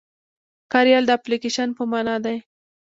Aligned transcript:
کاریال 0.71 1.03
د 1.07 1.11
اپليکيشن 1.19 1.69
په 1.77 1.83
مانا 1.91 2.15
دی. 2.25 2.37